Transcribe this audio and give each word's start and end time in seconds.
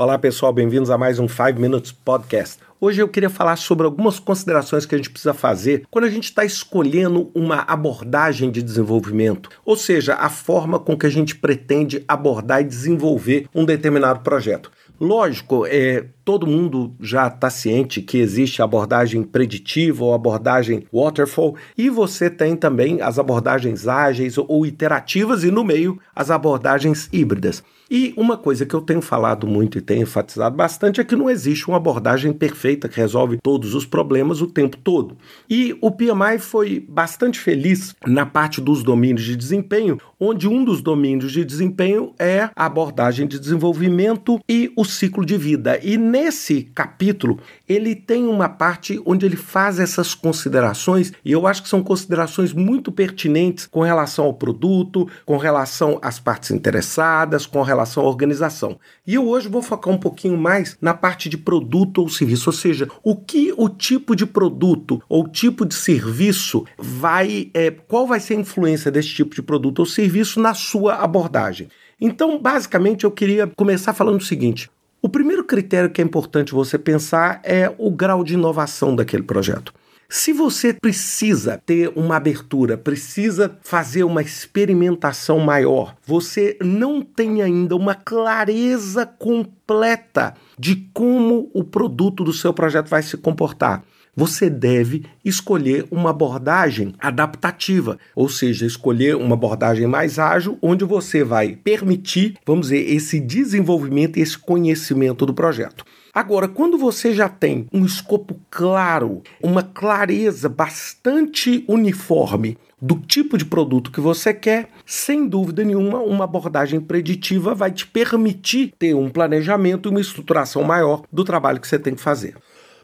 Olá 0.00 0.16
pessoal, 0.16 0.52
bem-vindos 0.52 0.90
a 0.90 0.96
mais 0.96 1.18
um 1.18 1.26
5 1.26 1.58
Minutes 1.58 1.90
Podcast. 1.90 2.58
Hoje 2.80 3.02
eu 3.02 3.08
queria 3.08 3.28
falar 3.28 3.56
sobre 3.56 3.84
algumas 3.84 4.20
considerações 4.20 4.86
que 4.86 4.94
a 4.94 4.98
gente 4.98 5.10
precisa 5.10 5.34
fazer 5.34 5.82
quando 5.90 6.04
a 6.04 6.08
gente 6.08 6.26
está 6.26 6.44
escolhendo 6.44 7.32
uma 7.34 7.62
abordagem 7.62 8.48
de 8.48 8.62
desenvolvimento, 8.62 9.50
ou 9.64 9.76
seja, 9.76 10.14
a 10.14 10.30
forma 10.30 10.78
com 10.78 10.96
que 10.96 11.04
a 11.04 11.10
gente 11.10 11.34
pretende 11.34 12.04
abordar 12.06 12.60
e 12.60 12.64
desenvolver 12.64 13.48
um 13.52 13.64
determinado 13.64 14.20
projeto. 14.20 14.70
Lógico, 15.00 15.66
é, 15.66 16.04
todo 16.28 16.46
mundo 16.46 16.94
já 17.00 17.26
está 17.26 17.48
ciente 17.48 18.02
que 18.02 18.18
existe 18.18 18.60
a 18.60 18.66
abordagem 18.66 19.22
preditiva 19.22 20.04
ou 20.04 20.12
abordagem 20.12 20.84
waterfall, 20.92 21.56
e 21.74 21.88
você 21.88 22.28
tem 22.28 22.54
também 22.54 23.00
as 23.00 23.18
abordagens 23.18 23.88
ágeis 23.88 24.36
ou 24.36 24.66
iterativas, 24.66 25.42
e 25.42 25.50
no 25.50 25.64
meio 25.64 25.98
as 26.14 26.30
abordagens 26.30 27.08
híbridas. 27.10 27.64
E 27.90 28.12
uma 28.18 28.36
coisa 28.36 28.66
que 28.66 28.74
eu 28.74 28.82
tenho 28.82 29.00
falado 29.00 29.46
muito 29.46 29.78
e 29.78 29.80
tenho 29.80 30.02
enfatizado 30.02 30.54
bastante 30.54 31.00
é 31.00 31.04
que 31.04 31.16
não 31.16 31.30
existe 31.30 31.68
uma 31.68 31.78
abordagem 31.78 32.34
perfeita 32.34 32.88
que 32.88 33.00
resolve 33.00 33.38
todos 33.42 33.74
os 33.74 33.86
problemas 33.86 34.42
o 34.42 34.46
tempo 34.46 34.76
todo. 34.76 35.16
E 35.48 35.76
o 35.80 35.90
PMI 35.90 36.38
foi 36.38 36.84
bastante 36.86 37.40
feliz 37.40 37.94
na 38.06 38.26
parte 38.26 38.60
dos 38.60 38.82
domínios 38.82 39.24
de 39.24 39.34
desempenho, 39.34 39.98
onde 40.20 40.46
um 40.46 40.62
dos 40.62 40.82
domínios 40.82 41.32
de 41.32 41.44
desempenho 41.44 42.12
é 42.18 42.50
a 42.54 42.66
abordagem 42.66 43.26
de 43.26 43.38
desenvolvimento 43.38 44.38
e 44.46 44.70
o 44.76 44.84
ciclo 44.84 45.24
de 45.24 45.38
vida. 45.38 45.80
E 45.82 45.96
nesse 46.18 46.64
capítulo, 46.74 47.38
ele 47.68 47.94
tem 47.94 48.26
uma 48.26 48.48
parte 48.48 49.00
onde 49.06 49.24
ele 49.24 49.36
faz 49.36 49.78
essas 49.78 50.14
considerações, 50.14 51.12
e 51.24 51.30
eu 51.30 51.46
acho 51.46 51.62
que 51.62 51.68
são 51.68 51.82
considerações 51.82 52.52
muito 52.52 52.90
pertinentes 52.90 53.66
com 53.66 53.82
relação 53.82 54.24
ao 54.24 54.34
produto, 54.34 55.08
com 55.24 55.36
relação 55.36 55.98
às 56.02 56.18
partes 56.18 56.50
interessadas, 56.50 57.46
com 57.46 57.62
relação 57.62 58.04
à 58.04 58.08
organização. 58.08 58.78
E 59.06 59.14
eu 59.14 59.28
hoje 59.28 59.48
vou 59.48 59.62
focar 59.62 59.94
um 59.94 59.98
pouquinho 59.98 60.36
mais 60.36 60.76
na 60.80 60.92
parte 60.92 61.28
de 61.28 61.38
produto 61.38 61.98
ou 61.98 62.08
serviço, 62.08 62.50
ou 62.50 62.54
seja, 62.54 62.88
o 63.04 63.14
que 63.14 63.54
o 63.56 63.68
tipo 63.68 64.16
de 64.16 64.26
produto 64.26 65.00
ou 65.08 65.28
tipo 65.28 65.64
de 65.64 65.74
serviço 65.74 66.64
vai, 66.76 67.50
é, 67.54 67.70
qual 67.70 68.06
vai 68.06 68.18
ser 68.18 68.34
a 68.34 68.40
influência 68.40 68.90
desse 68.90 69.10
tipo 69.10 69.34
de 69.34 69.42
produto 69.42 69.80
ou 69.80 69.86
serviço 69.86 70.40
na 70.40 70.52
sua 70.52 70.96
abordagem. 70.96 71.68
Então, 72.00 72.40
basicamente, 72.40 73.04
eu 73.04 73.10
queria 73.10 73.46
começar 73.46 73.92
falando 73.92 74.20
o 74.20 74.24
seguinte: 74.24 74.70
o 75.00 75.08
primeiro 75.08 75.44
critério 75.44 75.90
que 75.90 76.00
é 76.00 76.04
importante 76.04 76.52
você 76.52 76.76
pensar 76.76 77.40
é 77.44 77.72
o 77.78 77.90
grau 77.90 78.24
de 78.24 78.34
inovação 78.34 78.96
daquele 78.96 79.22
projeto. 79.22 79.72
Se 80.10 80.32
você 80.32 80.72
precisa 80.72 81.60
ter 81.64 81.92
uma 81.94 82.16
abertura, 82.16 82.78
precisa 82.78 83.58
fazer 83.60 84.04
uma 84.04 84.22
experimentação 84.22 85.38
maior, 85.38 85.94
você 86.04 86.56
não 86.62 87.02
tem 87.02 87.42
ainda 87.42 87.76
uma 87.76 87.94
clareza 87.94 89.04
completa 89.04 90.34
de 90.58 90.88
como 90.94 91.50
o 91.52 91.62
produto 91.62 92.24
do 92.24 92.32
seu 92.32 92.54
projeto 92.54 92.88
vai 92.88 93.02
se 93.02 93.18
comportar 93.18 93.84
você 94.18 94.50
deve 94.50 95.04
escolher 95.24 95.86
uma 95.92 96.10
abordagem 96.10 96.92
adaptativa, 96.98 97.96
ou 98.16 98.28
seja, 98.28 98.66
escolher 98.66 99.14
uma 99.14 99.34
abordagem 99.34 99.86
mais 99.86 100.18
ágil, 100.18 100.58
onde 100.60 100.84
você 100.84 101.22
vai 101.22 101.54
permitir, 101.54 102.34
vamos 102.44 102.66
dizer, 102.66 102.90
esse 102.92 103.20
desenvolvimento 103.20 104.18
e 104.18 104.22
esse 104.22 104.36
conhecimento 104.36 105.24
do 105.24 105.32
projeto. 105.32 105.84
Agora, 106.12 106.48
quando 106.48 106.76
você 106.76 107.14
já 107.14 107.28
tem 107.28 107.68
um 107.72 107.84
escopo 107.84 108.36
claro, 108.50 109.22
uma 109.40 109.62
clareza 109.62 110.48
bastante 110.48 111.64
uniforme 111.68 112.58
do 112.82 112.96
tipo 112.96 113.38
de 113.38 113.44
produto 113.44 113.92
que 113.92 114.00
você 114.00 114.34
quer, 114.34 114.68
sem 114.84 115.28
dúvida 115.28 115.62
nenhuma, 115.62 116.00
uma 116.00 116.24
abordagem 116.24 116.80
preditiva 116.80 117.54
vai 117.54 117.70
te 117.70 117.86
permitir 117.86 118.74
ter 118.76 118.94
um 118.94 119.10
planejamento 119.10 119.88
e 119.88 119.90
uma 119.90 120.00
estruturação 120.00 120.64
maior 120.64 121.02
do 121.12 121.22
trabalho 121.22 121.60
que 121.60 121.68
você 121.68 121.78
tem 121.78 121.94
que 121.94 122.00
fazer. 122.00 122.34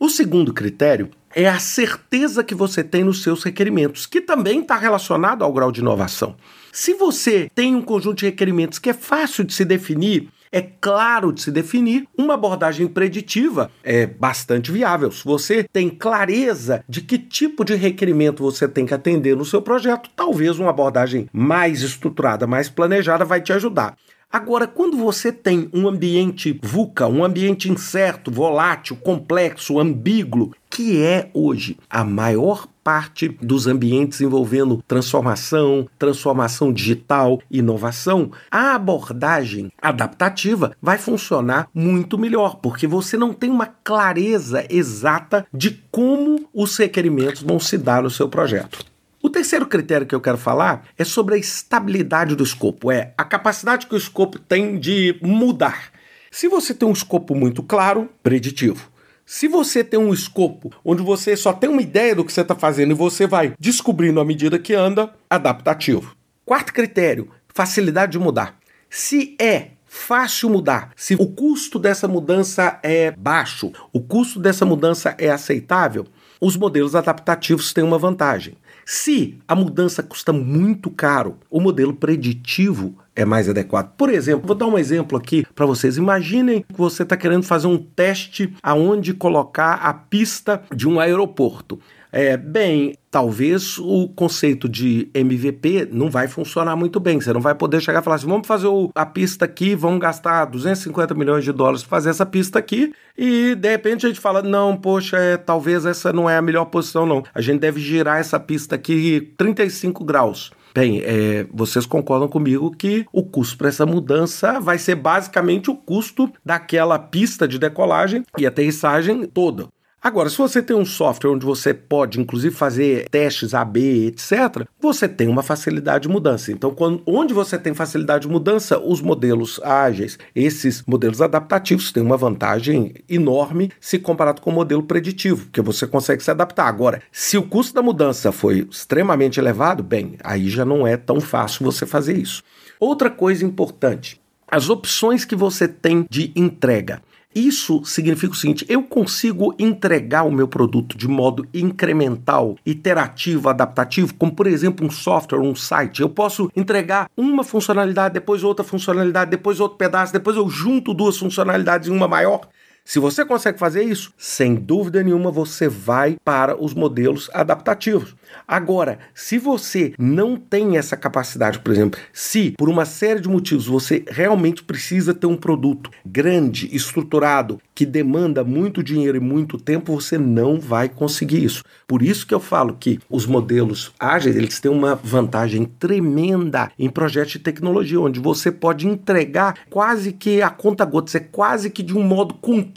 O 0.04 0.10
segundo 0.10 0.52
critério 0.52 1.08
é 1.34 1.48
a 1.48 1.58
certeza 1.58 2.44
que 2.44 2.54
você 2.54 2.84
tem 2.84 3.02
nos 3.02 3.22
seus 3.22 3.42
requerimentos, 3.42 4.04
que 4.04 4.20
também 4.20 4.60
está 4.60 4.76
relacionado 4.76 5.42
ao 5.42 5.50
grau 5.50 5.72
de 5.72 5.80
inovação. 5.80 6.36
Se 6.70 6.92
você 6.92 7.50
tem 7.54 7.74
um 7.74 7.80
conjunto 7.80 8.18
de 8.18 8.26
requerimentos 8.26 8.78
que 8.78 8.90
é 8.90 8.92
fácil 8.92 9.44
de 9.44 9.54
se 9.54 9.64
definir, 9.64 10.28
é 10.52 10.60
claro 10.60 11.32
de 11.32 11.40
se 11.40 11.50
definir, 11.50 12.06
uma 12.18 12.34
abordagem 12.34 12.86
preditiva 12.86 13.70
é 13.82 14.04
bastante 14.04 14.70
viável. 14.70 15.10
Se 15.10 15.24
você 15.24 15.64
tem 15.72 15.88
clareza 15.88 16.84
de 16.86 17.00
que 17.00 17.16
tipo 17.16 17.64
de 17.64 17.74
requerimento 17.74 18.42
você 18.42 18.68
tem 18.68 18.84
que 18.84 18.92
atender 18.92 19.34
no 19.34 19.44
seu 19.46 19.62
projeto, 19.62 20.10
talvez 20.14 20.58
uma 20.58 20.68
abordagem 20.68 21.30
mais 21.32 21.80
estruturada, 21.80 22.46
mais 22.46 22.68
planejada 22.68 23.24
vai 23.24 23.40
te 23.40 23.54
ajudar. 23.54 23.96
Agora, 24.32 24.66
quando 24.66 24.96
você 24.96 25.30
tem 25.30 25.68
um 25.72 25.86
ambiente 25.88 26.58
VUCA, 26.62 27.06
um 27.06 27.24
ambiente 27.24 27.70
incerto, 27.70 28.30
volátil, 28.30 28.96
complexo, 28.96 29.78
ambíguo, 29.78 30.52
que 30.68 31.00
é 31.00 31.30
hoje 31.32 31.76
a 31.88 32.02
maior 32.02 32.66
parte 32.82 33.28
dos 33.28 33.66
ambientes 33.66 34.20
envolvendo 34.20 34.82
transformação, 34.86 35.88
transformação 35.98 36.72
digital, 36.72 37.40
inovação, 37.50 38.30
a 38.50 38.74
abordagem 38.74 39.70
adaptativa 39.80 40.76
vai 40.82 40.98
funcionar 40.98 41.68
muito 41.72 42.18
melhor, 42.18 42.56
porque 42.56 42.86
você 42.86 43.16
não 43.16 43.32
tem 43.32 43.50
uma 43.50 43.66
clareza 43.66 44.66
exata 44.68 45.46
de 45.52 45.82
como 45.90 46.46
os 46.52 46.76
requerimentos 46.76 47.42
vão 47.42 47.58
se 47.58 47.78
dar 47.78 48.02
no 48.02 48.10
seu 48.10 48.28
projeto. 48.28 48.93
O 49.24 49.30
terceiro 49.30 49.64
critério 49.64 50.06
que 50.06 50.14
eu 50.14 50.20
quero 50.20 50.36
falar 50.36 50.86
é 50.98 51.02
sobre 51.02 51.34
a 51.34 51.38
estabilidade 51.38 52.36
do 52.36 52.44
escopo, 52.44 52.92
é 52.92 53.14
a 53.16 53.24
capacidade 53.24 53.86
que 53.86 53.94
o 53.94 53.96
escopo 53.96 54.38
tem 54.38 54.78
de 54.78 55.18
mudar. 55.22 55.90
Se 56.30 56.46
você 56.46 56.74
tem 56.74 56.86
um 56.86 56.92
escopo 56.92 57.34
muito 57.34 57.62
claro, 57.62 58.10
preditivo. 58.22 58.90
Se 59.24 59.48
você 59.48 59.82
tem 59.82 59.98
um 59.98 60.12
escopo 60.12 60.70
onde 60.84 61.02
você 61.02 61.34
só 61.38 61.54
tem 61.54 61.70
uma 61.70 61.80
ideia 61.80 62.14
do 62.14 62.22
que 62.22 62.34
você 62.34 62.42
está 62.42 62.54
fazendo 62.54 62.90
e 62.90 62.94
você 62.94 63.26
vai 63.26 63.54
descobrindo 63.58 64.20
à 64.20 64.26
medida 64.26 64.58
que 64.58 64.74
anda, 64.74 65.10
adaptativo. 65.30 66.14
Quarto 66.44 66.74
critério, 66.74 67.30
facilidade 67.48 68.12
de 68.12 68.18
mudar. 68.18 68.58
Se 68.90 69.36
é 69.40 69.68
fácil 69.86 70.50
mudar, 70.50 70.90
se 70.94 71.14
o 71.14 71.26
custo 71.28 71.78
dessa 71.78 72.06
mudança 72.06 72.78
é 72.82 73.10
baixo, 73.12 73.72
o 73.90 74.02
custo 74.02 74.38
dessa 74.38 74.66
mudança 74.66 75.14
é 75.16 75.30
aceitável, 75.30 76.06
os 76.38 76.58
modelos 76.58 76.94
adaptativos 76.94 77.72
têm 77.72 77.82
uma 77.82 77.96
vantagem. 77.96 78.54
Se 78.84 79.38
a 79.48 79.54
mudança 79.54 80.02
custa 80.02 80.32
muito 80.32 80.90
caro, 80.90 81.38
o 81.50 81.60
modelo 81.60 81.94
preditivo 81.94 82.94
é 83.16 83.24
mais 83.24 83.48
adequado. 83.48 83.92
Por 83.96 84.10
exemplo, 84.10 84.46
vou 84.46 84.56
dar 84.56 84.66
um 84.66 84.78
exemplo 84.78 85.16
aqui 85.16 85.46
para 85.54 85.66
vocês. 85.66 85.96
Imaginem 85.96 86.62
que 86.62 86.76
você 86.76 87.02
está 87.02 87.16
querendo 87.16 87.44
fazer 87.44 87.66
um 87.66 87.78
teste 87.78 88.52
aonde 88.62 89.14
colocar 89.14 89.74
a 89.74 89.94
pista 89.94 90.62
de 90.74 90.88
um 90.88 90.98
aeroporto. 90.98 91.78
É, 92.16 92.36
bem, 92.36 92.94
talvez 93.10 93.76
o 93.76 94.06
conceito 94.06 94.68
de 94.68 95.10
MVP 95.12 95.88
não 95.90 96.08
vai 96.08 96.28
funcionar 96.28 96.76
muito 96.76 97.00
bem. 97.00 97.20
Você 97.20 97.32
não 97.32 97.40
vai 97.40 97.56
poder 97.56 97.80
chegar 97.80 98.00
e 98.00 98.04
falar 98.04 98.14
assim: 98.14 98.28
vamos 98.28 98.46
fazer 98.46 98.68
a 98.94 99.04
pista 99.04 99.44
aqui, 99.44 99.74
vamos 99.74 99.98
gastar 99.98 100.44
250 100.44 101.12
milhões 101.12 101.42
de 101.42 101.50
dólares 101.50 101.82
para 101.82 101.90
fazer 101.90 102.10
essa 102.10 102.24
pista 102.24 102.56
aqui, 102.56 102.92
e 103.18 103.56
de 103.56 103.68
repente 103.68 104.06
a 104.06 104.08
gente 104.08 104.20
fala: 104.20 104.42
não, 104.42 104.76
poxa, 104.76 105.16
é, 105.16 105.36
talvez 105.36 105.84
essa 105.84 106.12
não 106.12 106.30
é 106.30 106.36
a 106.36 106.42
melhor 106.42 106.66
posição, 106.66 107.04
não. 107.04 107.24
A 107.34 107.40
gente 107.40 107.58
deve 107.58 107.80
girar 107.80 108.20
essa 108.20 108.38
pista 108.38 108.76
aqui 108.76 109.34
35 109.36 110.04
graus. 110.04 110.52
Bem, 110.72 111.02
é, 111.04 111.46
vocês 111.52 111.84
concordam 111.84 112.28
comigo 112.28 112.70
que 112.70 113.04
o 113.12 113.24
custo 113.24 113.58
para 113.58 113.68
essa 113.68 113.84
mudança 113.84 114.60
vai 114.60 114.78
ser 114.78 114.94
basicamente 114.94 115.68
o 115.68 115.74
custo 115.74 116.32
daquela 116.44 116.96
pista 116.96 117.48
de 117.48 117.58
decolagem 117.58 118.22
e 118.38 118.46
aterrissagem 118.46 119.26
toda. 119.26 119.66
Agora, 120.04 120.28
se 120.28 120.36
você 120.36 120.60
tem 120.60 120.76
um 120.76 120.84
software 120.84 121.30
onde 121.30 121.46
você 121.46 121.72
pode, 121.72 122.20
inclusive, 122.20 122.54
fazer 122.54 123.08
testes 123.08 123.54
AB, 123.54 124.08
etc., 124.08 124.68
você 124.78 125.08
tem 125.08 125.28
uma 125.28 125.42
facilidade 125.42 126.02
de 126.02 126.10
mudança. 126.10 126.52
Então, 126.52 126.74
quando, 126.74 127.02
onde 127.06 127.32
você 127.32 127.56
tem 127.56 127.72
facilidade 127.72 128.26
de 128.26 128.30
mudança, 128.30 128.78
os 128.78 129.00
modelos 129.00 129.58
ágeis, 129.64 130.18
esses 130.36 130.82
modelos 130.86 131.22
adaptativos, 131.22 131.90
têm 131.90 132.02
uma 132.02 132.18
vantagem 132.18 132.92
enorme 133.08 133.72
se 133.80 133.98
comparado 133.98 134.42
com 134.42 134.50
o 134.50 134.52
modelo 134.52 134.82
preditivo, 134.82 135.46
porque 135.46 135.62
você 135.62 135.86
consegue 135.86 136.22
se 136.22 136.30
adaptar. 136.30 136.66
Agora, 136.66 137.00
se 137.10 137.38
o 137.38 137.42
custo 137.42 137.72
da 137.72 137.80
mudança 137.80 138.30
foi 138.30 138.68
extremamente 138.70 139.40
elevado, 139.40 139.82
bem, 139.82 140.18
aí 140.22 140.50
já 140.50 140.66
não 140.66 140.86
é 140.86 140.98
tão 140.98 141.18
fácil 141.18 141.64
você 141.64 141.86
fazer 141.86 142.18
isso. 142.18 142.42
Outra 142.78 143.08
coisa 143.08 143.42
importante: 143.42 144.20
as 144.46 144.68
opções 144.68 145.24
que 145.24 145.34
você 145.34 145.66
tem 145.66 146.04
de 146.10 146.30
entrega. 146.36 147.00
Isso 147.34 147.84
significa 147.84 148.32
o 148.32 148.36
seguinte: 148.36 148.64
eu 148.68 148.82
consigo 148.82 149.54
entregar 149.58 150.22
o 150.22 150.30
meu 150.30 150.46
produto 150.46 150.96
de 150.96 151.08
modo 151.08 151.46
incremental, 151.52 152.56
iterativo, 152.64 153.48
adaptativo, 153.48 154.14
como 154.14 154.34
por 154.34 154.46
exemplo 154.46 154.86
um 154.86 154.90
software, 154.90 155.40
um 155.40 155.54
site. 155.54 156.00
Eu 156.00 156.08
posso 156.08 156.50
entregar 156.54 157.10
uma 157.16 157.42
funcionalidade, 157.42 158.14
depois 158.14 158.44
outra 158.44 158.64
funcionalidade, 158.64 159.30
depois 159.30 159.58
outro 159.58 159.76
pedaço, 159.76 160.12
depois 160.12 160.36
eu 160.36 160.48
junto 160.48 160.94
duas 160.94 161.16
funcionalidades 161.16 161.88
em 161.88 161.92
uma 161.92 162.06
maior. 162.06 162.48
Se 162.86 162.98
você 162.98 163.24
consegue 163.24 163.58
fazer 163.58 163.82
isso, 163.82 164.12
sem 164.18 164.54
dúvida 164.54 165.02
nenhuma 165.02 165.30
você 165.30 165.68
vai 165.68 166.18
para 166.22 166.62
os 166.62 166.74
modelos 166.74 167.30
adaptativos. 167.32 168.14
Agora, 168.46 168.98
se 169.14 169.38
você 169.38 169.94
não 169.98 170.36
tem 170.36 170.76
essa 170.76 170.94
capacidade, 170.94 171.60
por 171.60 171.72
exemplo, 171.72 171.98
se 172.12 172.50
por 172.58 172.68
uma 172.68 172.84
série 172.84 173.20
de 173.20 173.28
motivos 173.28 173.66
você 173.66 174.04
realmente 174.06 174.62
precisa 174.62 175.14
ter 175.14 175.26
um 175.26 175.36
produto 175.36 175.90
grande, 176.04 176.68
estruturado, 176.76 177.58
que 177.74 177.86
demanda 177.86 178.44
muito 178.44 178.82
dinheiro 178.82 179.16
e 179.16 179.20
muito 179.20 179.56
tempo, 179.56 179.98
você 179.98 180.18
não 180.18 180.60
vai 180.60 180.86
conseguir 180.86 181.42
isso. 181.42 181.64
Por 181.88 182.02
isso 182.02 182.26
que 182.26 182.34
eu 182.34 182.40
falo 182.40 182.76
que 182.78 183.00
os 183.08 183.24
modelos 183.24 183.94
ágeis, 183.98 184.36
eles 184.36 184.60
têm 184.60 184.70
uma 184.70 184.94
vantagem 184.94 185.64
tremenda 185.64 186.70
em 186.78 186.90
projetos 186.90 187.32
de 187.32 187.38
tecnologia, 187.38 188.00
onde 188.00 188.20
você 188.20 188.52
pode 188.52 188.86
entregar 188.86 189.56
quase 189.70 190.12
que 190.12 190.42
a 190.42 190.50
conta 190.50 190.84
gotas, 190.84 191.14
é 191.14 191.20
quase 191.20 191.70
que 191.70 191.82
de 191.82 191.96
um 191.96 192.02
modo 192.02 192.34
contínuo 192.34 192.73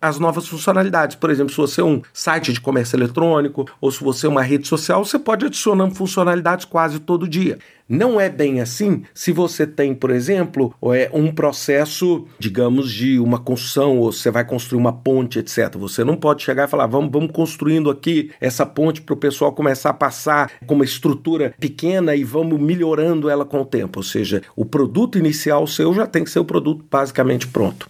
as 0.00 0.18
novas 0.18 0.48
funcionalidades. 0.48 1.16
Por 1.16 1.30
exemplo, 1.30 1.52
se 1.52 1.58
você 1.58 1.80
é 1.80 1.84
um 1.84 2.02
site 2.12 2.52
de 2.52 2.60
comércio 2.60 2.96
eletrônico 2.96 3.66
ou 3.80 3.90
se 3.90 4.02
você 4.02 4.26
é 4.26 4.28
uma 4.28 4.42
rede 4.42 4.66
social 4.66 4.76
social, 4.76 5.04
você 5.04 5.18
pode 5.18 5.46
adicionar 5.46 5.90
funcionalidades 5.90 6.64
quase 6.64 7.00
todo 7.00 7.28
dia. 7.28 7.58
Não 7.88 8.20
é 8.20 8.28
bem 8.28 8.60
assim 8.60 9.04
se 9.14 9.30
você 9.30 9.64
tem, 9.64 9.94
por 9.94 10.10
exemplo, 10.10 10.74
é 10.92 11.08
um 11.12 11.32
processo, 11.32 12.26
digamos, 12.36 12.90
de 12.90 13.18
uma 13.20 13.38
construção, 13.38 13.98
ou 13.98 14.10
você 14.10 14.28
vai 14.28 14.44
construir 14.44 14.80
uma 14.80 14.92
ponte, 14.92 15.38
etc. 15.38 15.76
Você 15.76 16.02
não 16.02 16.16
pode 16.16 16.42
chegar 16.42 16.66
e 16.66 16.70
falar, 16.70 16.86
vamos, 16.86 17.12
vamos 17.12 17.30
construindo 17.30 17.88
aqui 17.88 18.32
essa 18.40 18.66
ponte 18.66 19.00
para 19.02 19.14
o 19.14 19.16
pessoal 19.16 19.52
começar 19.52 19.90
a 19.90 19.94
passar 19.94 20.50
com 20.66 20.74
uma 20.74 20.84
estrutura 20.84 21.54
pequena 21.60 22.16
e 22.16 22.24
vamos 22.24 22.60
melhorando 22.60 23.30
ela 23.30 23.44
com 23.44 23.60
o 23.60 23.66
tempo. 23.66 24.00
Ou 24.00 24.04
seja, 24.04 24.42
o 24.56 24.64
produto 24.64 25.16
inicial 25.16 25.64
seu 25.66 25.94
já 25.94 26.06
tem 26.06 26.24
que 26.24 26.30
ser 26.30 26.40
o 26.40 26.44
produto 26.44 26.84
basicamente 26.90 27.46
pronto. 27.46 27.86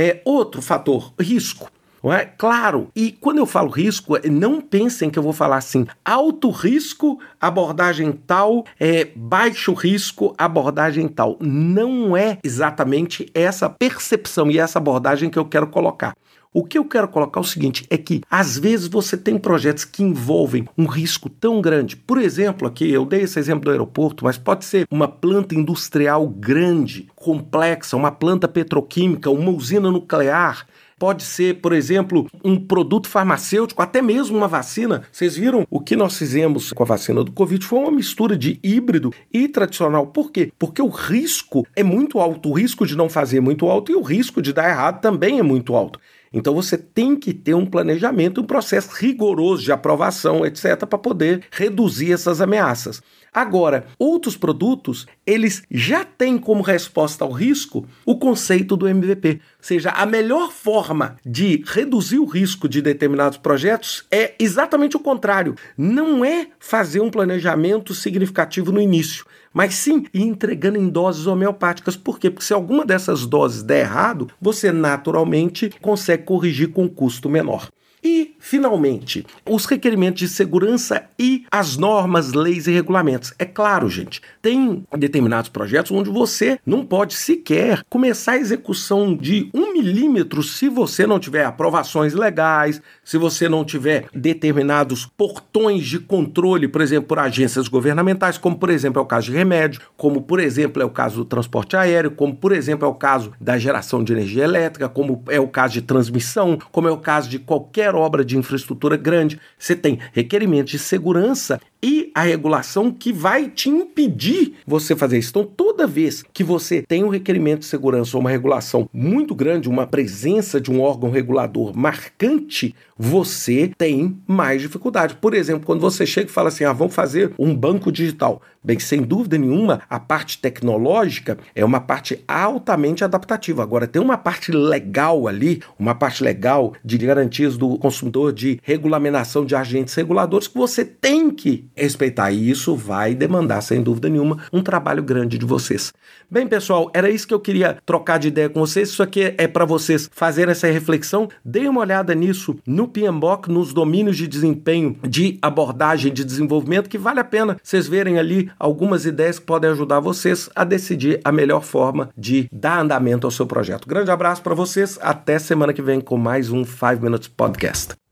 É 0.00 0.22
outro 0.24 0.62
fator, 0.62 1.12
risco. 1.18 1.68
Não 2.00 2.12
é? 2.12 2.24
Claro, 2.24 2.88
e 2.94 3.10
quando 3.10 3.38
eu 3.38 3.46
falo 3.46 3.68
risco, 3.68 4.14
não 4.30 4.60
pensem 4.60 5.10
que 5.10 5.18
eu 5.18 5.22
vou 5.24 5.32
falar 5.32 5.56
assim, 5.56 5.88
alto 6.04 6.50
risco, 6.50 7.18
abordagem 7.40 8.12
tal, 8.12 8.64
é 8.78 9.08
baixo 9.16 9.72
risco, 9.72 10.32
abordagem 10.38 11.08
tal. 11.08 11.36
Não 11.40 12.16
é 12.16 12.38
exatamente 12.44 13.28
essa 13.34 13.68
percepção 13.68 14.48
e 14.48 14.60
essa 14.60 14.78
abordagem 14.78 15.28
que 15.28 15.38
eu 15.38 15.44
quero 15.44 15.66
colocar. 15.66 16.14
O 16.52 16.64
que 16.64 16.78
eu 16.78 16.84
quero 16.84 17.08
colocar 17.08 17.40
é 17.40 17.42
o 17.42 17.46
seguinte: 17.46 17.86
é 17.90 17.98
que 17.98 18.22
às 18.30 18.58
vezes 18.58 18.88
você 18.88 19.16
tem 19.16 19.38
projetos 19.38 19.84
que 19.84 20.02
envolvem 20.02 20.66
um 20.76 20.86
risco 20.86 21.28
tão 21.28 21.60
grande. 21.60 21.96
Por 21.96 22.18
exemplo, 22.18 22.66
aqui 22.66 22.90
eu 22.90 23.04
dei 23.04 23.22
esse 23.22 23.38
exemplo 23.38 23.66
do 23.66 23.70
aeroporto, 23.70 24.24
mas 24.24 24.38
pode 24.38 24.64
ser 24.64 24.86
uma 24.90 25.08
planta 25.08 25.54
industrial 25.54 26.26
grande, 26.26 27.08
complexa, 27.14 27.96
uma 27.96 28.10
planta 28.10 28.48
petroquímica, 28.48 29.30
uma 29.30 29.50
usina 29.50 29.90
nuclear 29.90 30.66
pode 30.98 31.22
ser, 31.22 31.60
por 31.60 31.72
exemplo, 31.72 32.26
um 32.44 32.56
produto 32.56 33.08
farmacêutico, 33.08 33.80
até 33.80 34.02
mesmo 34.02 34.36
uma 34.36 34.48
vacina. 34.48 35.04
Vocês 35.12 35.36
viram 35.36 35.66
o 35.70 35.80
que 35.80 35.94
nós 35.94 36.18
fizemos 36.18 36.72
com 36.72 36.82
a 36.82 36.86
vacina 36.86 37.22
do 37.22 37.32
Covid? 37.32 37.64
Foi 37.64 37.78
uma 37.78 37.92
mistura 37.92 38.36
de 38.36 38.58
híbrido 38.62 39.12
e 39.32 39.46
tradicional. 39.48 40.08
Por 40.08 40.32
quê? 40.32 40.52
Porque 40.58 40.82
o 40.82 40.88
risco 40.88 41.66
é 41.76 41.84
muito 41.84 42.18
alto, 42.18 42.50
o 42.50 42.52
risco 42.52 42.86
de 42.86 42.96
não 42.96 43.08
fazer 43.08 43.38
é 43.38 43.40
muito 43.40 43.66
alto 43.66 43.92
e 43.92 43.94
o 43.94 44.02
risco 44.02 44.42
de 44.42 44.52
dar 44.52 44.68
errado 44.68 45.00
também 45.00 45.38
é 45.38 45.42
muito 45.42 45.76
alto. 45.76 46.00
Então 46.32 46.54
você 46.54 46.76
tem 46.76 47.16
que 47.16 47.32
ter 47.32 47.54
um 47.54 47.66
planejamento, 47.66 48.40
um 48.40 48.44
processo 48.44 48.90
rigoroso 48.94 49.62
de 49.62 49.72
aprovação, 49.72 50.44
etc, 50.44 50.86
para 50.86 50.98
poder 50.98 51.44
reduzir 51.50 52.12
essas 52.12 52.40
ameaças. 52.40 53.02
Agora, 53.32 53.86
outros 53.98 54.36
produtos, 54.36 55.06
eles 55.26 55.62
já 55.70 56.04
têm 56.04 56.38
como 56.38 56.62
resposta 56.62 57.24
ao 57.24 57.30
risco 57.30 57.86
o 58.04 58.18
conceito 58.18 58.76
do 58.76 58.88
MVP. 58.88 59.28
Ou 59.32 59.38
seja, 59.60 59.90
a 59.90 60.06
melhor 60.06 60.50
forma 60.50 61.16
de 61.24 61.62
reduzir 61.66 62.18
o 62.18 62.24
risco 62.24 62.68
de 62.68 62.80
determinados 62.80 63.38
projetos 63.38 64.04
é 64.10 64.34
exatamente 64.38 64.96
o 64.96 65.00
contrário. 65.00 65.54
Não 65.76 66.24
é 66.24 66.48
fazer 66.58 67.00
um 67.00 67.10
planejamento 67.10 67.94
significativo 67.94 68.72
no 68.72 68.80
início, 68.80 69.24
mas 69.58 69.74
sim 69.74 70.06
entregando 70.14 70.78
em 70.78 70.88
doses 70.88 71.26
homeopáticas. 71.26 71.96
Por 71.96 72.20
quê? 72.20 72.30
Porque 72.30 72.46
se 72.46 72.54
alguma 72.54 72.86
dessas 72.86 73.26
doses 73.26 73.64
der 73.64 73.80
errado, 73.80 74.28
você 74.40 74.70
naturalmente 74.70 75.68
consegue 75.82 76.22
corrigir 76.22 76.70
com 76.70 76.88
custo 76.88 77.28
menor. 77.28 77.68
E, 78.02 78.34
finalmente, 78.38 79.26
os 79.44 79.64
requerimentos 79.64 80.20
de 80.20 80.28
segurança 80.28 81.04
e 81.18 81.44
as 81.50 81.76
normas, 81.76 82.32
leis 82.32 82.66
e 82.66 82.72
regulamentos. 82.72 83.32
É 83.38 83.44
claro, 83.44 83.88
gente, 83.88 84.20
tem 84.40 84.84
determinados 84.96 85.48
projetos 85.48 85.90
onde 85.90 86.10
você 86.10 86.58
não 86.64 86.84
pode 86.84 87.14
sequer 87.14 87.82
começar 87.88 88.32
a 88.32 88.38
execução 88.38 89.14
de 89.14 89.50
um 89.52 89.72
milímetro 89.72 90.42
se 90.42 90.68
você 90.68 91.06
não 91.06 91.18
tiver 91.18 91.44
aprovações 91.44 92.14
legais, 92.14 92.80
se 93.04 93.18
você 93.18 93.48
não 93.48 93.64
tiver 93.64 94.06
determinados 94.14 95.06
portões 95.06 95.86
de 95.86 95.98
controle, 95.98 96.68
por 96.68 96.80
exemplo, 96.80 97.08
por 97.08 97.18
agências 97.18 97.68
governamentais, 97.68 98.38
como 98.38 98.56
por 98.56 98.70
exemplo 98.70 99.00
é 99.00 99.02
o 99.02 99.06
caso 99.06 99.26
de 99.26 99.36
remédio, 99.36 99.80
como 99.96 100.22
por 100.22 100.40
exemplo 100.40 100.82
é 100.82 100.84
o 100.84 100.90
caso 100.90 101.16
do 101.16 101.24
transporte 101.24 101.76
aéreo, 101.76 102.10
como 102.10 102.34
por 102.34 102.52
exemplo 102.52 102.86
é 102.86 102.88
o 102.88 102.94
caso 102.94 103.32
da 103.40 103.58
geração 103.58 104.02
de 104.04 104.12
energia 104.12 104.44
elétrica, 104.44 104.88
como 104.88 105.22
é 105.28 105.40
o 105.40 105.48
caso 105.48 105.74
de 105.74 105.82
transmissão, 105.82 106.58
como 106.70 106.88
é 106.88 106.90
o 106.90 106.98
caso 106.98 107.28
de 107.28 107.38
qualquer 107.38 107.87
qualquer 107.88 107.94
obra 107.94 108.24
de 108.24 108.36
infraestrutura 108.36 108.96
grande, 108.96 109.40
você 109.58 109.74
tem 109.74 109.98
requerimentos 110.12 110.72
de 110.72 110.78
segurança 110.78 111.60
e 111.82 112.10
a 112.14 112.22
regulação 112.22 112.90
que 112.90 113.12
vai 113.12 113.48
te 113.48 113.68
impedir 113.68 114.54
você 114.66 114.96
fazer 114.96 115.18
isso. 115.18 115.30
Então, 115.30 115.44
toda 115.44 115.86
vez 115.86 116.24
que 116.32 116.42
você 116.42 116.82
tem 116.82 117.04
um 117.04 117.08
requerimento 117.08 117.60
de 117.60 117.66
segurança 117.66 118.16
ou 118.16 118.20
uma 118.20 118.30
regulação 118.30 118.88
muito 118.92 119.34
grande, 119.34 119.68
uma 119.68 119.86
presença 119.86 120.60
de 120.60 120.70
um 120.70 120.80
órgão 120.80 121.10
regulador 121.10 121.76
marcante, 121.76 122.74
você 122.96 123.70
tem 123.78 124.18
mais 124.26 124.60
dificuldade. 124.60 125.14
Por 125.14 125.34
exemplo, 125.34 125.64
quando 125.64 125.80
você 125.80 126.04
chega 126.04 126.28
e 126.28 126.32
fala 126.32 126.48
assim: 126.48 126.64
ah, 126.64 126.72
vamos 126.72 126.94
fazer 126.94 127.32
um 127.38 127.54
banco 127.54 127.92
digital. 127.92 128.42
Bem, 128.62 128.78
sem 128.80 129.02
dúvida 129.02 129.38
nenhuma, 129.38 129.82
a 129.88 130.00
parte 130.00 130.38
tecnológica 130.38 131.38
é 131.54 131.64
uma 131.64 131.80
parte 131.80 132.22
altamente 132.26 133.04
adaptativa. 133.04 133.62
Agora, 133.62 133.86
tem 133.86 134.02
uma 134.02 134.18
parte 134.18 134.50
legal 134.50 135.28
ali, 135.28 135.62
uma 135.78 135.94
parte 135.94 136.24
legal 136.24 136.74
de 136.84 136.98
garantias 136.98 137.56
do 137.56 137.78
consumidor, 137.78 138.32
de 138.32 138.58
regulamentação 138.62 139.44
de 139.44 139.54
agentes 139.54 139.94
reguladores, 139.94 140.48
que 140.48 140.58
você 140.58 140.84
tem 140.84 141.30
que 141.30 141.67
respeitar. 141.82 142.30
E 142.30 142.50
isso 142.50 142.74
vai 142.74 143.14
demandar, 143.14 143.60
sem 143.60 143.82
dúvida 143.82 144.08
nenhuma, 144.08 144.38
um 144.52 144.62
trabalho 144.62 145.02
grande 145.02 145.38
de 145.38 145.46
vocês. 145.46 145.92
Bem, 146.30 146.46
pessoal, 146.46 146.90
era 146.94 147.10
isso 147.10 147.26
que 147.26 147.34
eu 147.34 147.40
queria 147.40 147.78
trocar 147.86 148.18
de 148.18 148.28
ideia 148.28 148.48
com 148.48 148.60
vocês. 148.60 148.90
Isso 148.90 149.02
aqui 149.02 149.34
é 149.36 149.46
para 149.46 149.64
vocês 149.64 150.10
fazerem 150.12 150.52
essa 150.52 150.66
reflexão. 150.66 151.28
Deem 151.44 151.68
uma 151.68 151.80
olhada 151.80 152.14
nisso 152.14 152.56
no 152.66 152.88
PMBOK, 152.88 153.50
nos 153.50 153.72
domínios 153.72 154.16
de 154.16 154.26
desempenho 154.26 154.96
de 155.06 155.38
abordagem 155.40 156.12
de 156.12 156.24
desenvolvimento, 156.24 156.88
que 156.88 156.98
vale 156.98 157.20
a 157.20 157.24
pena 157.24 157.56
vocês 157.62 157.88
verem 157.88 158.18
ali 158.18 158.50
algumas 158.58 159.06
ideias 159.06 159.38
que 159.38 159.46
podem 159.46 159.70
ajudar 159.70 160.00
vocês 160.00 160.48
a 160.54 160.64
decidir 160.64 161.20
a 161.24 161.32
melhor 161.32 161.62
forma 161.62 162.10
de 162.16 162.48
dar 162.52 162.80
andamento 162.80 163.26
ao 163.26 163.30
seu 163.30 163.46
projeto. 163.46 163.88
Grande 163.88 164.10
abraço 164.10 164.42
para 164.42 164.54
vocês. 164.54 164.98
Até 165.00 165.38
semana 165.38 165.72
que 165.72 165.82
vem 165.82 166.00
com 166.00 166.16
mais 166.16 166.50
um 166.50 166.64
5 166.64 167.02
Minutes 167.02 167.28
Podcast. 167.28 168.07